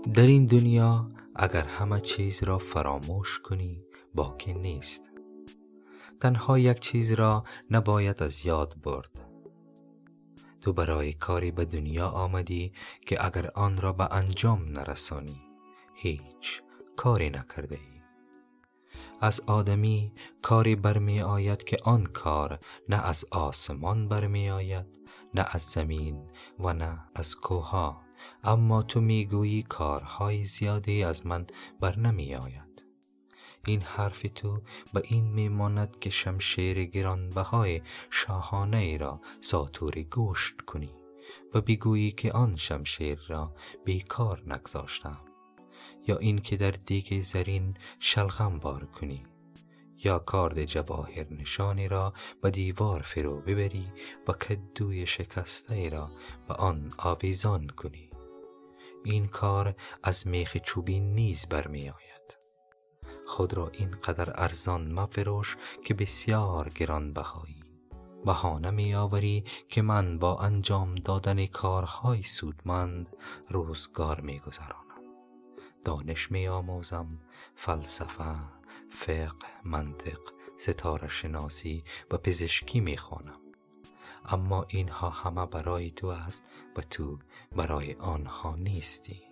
[0.00, 3.84] در این دنیا اگر همه چیز را فراموش کنی
[4.14, 5.02] باقی نیست.
[6.20, 9.10] تنها یک چیز را نباید از یاد برد.
[10.60, 12.72] تو برای کاری به دنیا آمدی
[13.06, 15.42] که اگر آن را به انجام نرسانی
[15.94, 16.62] هیچ
[16.96, 18.00] کاری نکرده ای.
[19.20, 20.12] از آدمی
[20.42, 22.58] کاری برمی آید که آن کار
[22.88, 24.86] نه از آسمان برمی آید
[25.34, 28.09] نه از زمین و نه از کوها
[28.44, 31.46] اما تو می‌گویی کارهای زیادی از من
[31.80, 32.84] بر نمی آید
[33.66, 34.62] این حرف تو
[34.92, 40.94] به این میماند که شمشیر گرانبهای شاهانه ای را ساتور گوشت کنی
[41.54, 43.54] و بگویی که آن شمشیر را
[43.84, 45.20] بیکار نگذاشتم
[46.06, 49.26] یا این که در دیگ زرین شلغم بار کنی
[50.04, 52.12] یا کارد جواهر نشانی را
[52.42, 53.86] به دیوار فرو ببری
[54.28, 56.10] و کدوی شکسته را
[56.48, 58.09] به آن آویزان کنی.
[59.04, 62.10] این کار از میخ چوبین نیز برمی آید
[63.26, 67.64] خود را اینقدر ارزان مفروش که بسیار گران بهایی
[68.24, 73.16] بهانه می آوری که من با انجام دادن کارهای سودمند
[73.48, 74.84] روزگار می گذرانم
[75.84, 77.08] دانش می آموزم
[77.54, 78.36] فلسفه
[78.90, 79.34] فقه
[79.64, 80.20] منطق
[80.56, 83.40] ستاره شناسی و پزشکی می خوانم
[84.30, 86.42] اما اینها همه برای تو است
[86.76, 87.18] و تو
[87.56, 89.22] برای آنها نیستی.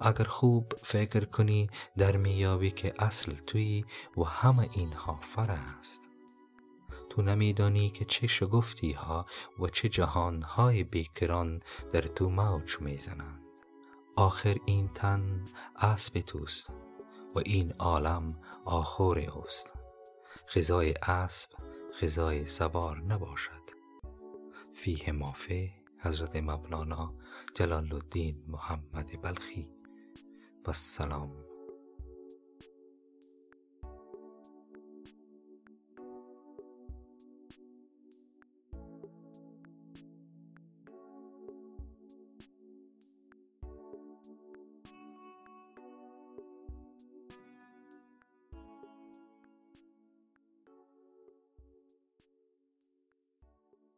[0.00, 3.84] اگر خوب فکر کنی در میابی که اصل تویی
[4.16, 6.00] و همه اینها فر است.
[7.10, 9.26] تو نمیدانی که چه شگفتی ها
[9.58, 11.60] و چه جهانهای بیکران
[11.92, 13.42] در تو موج می‌زنند.
[14.16, 15.44] آخر این تن
[15.76, 16.70] اسب توست
[17.34, 19.72] و این عالم آخور اوست.
[20.54, 21.50] غذای اسب
[22.02, 23.77] غذای سوار نباشد.
[24.80, 27.14] فیه مافه حضرت مولانا
[27.54, 29.68] جلال الدین محمد بلخی.
[30.64, 31.47] و السلام